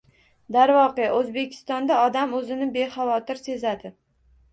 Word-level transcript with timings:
Darvoqe, 0.53 1.09
Oʻzbekistonda 1.17 1.97
odam 2.05 2.33
oʻzini 2.39 2.69
bexavotir 2.79 3.41
sezadi. 3.43 3.93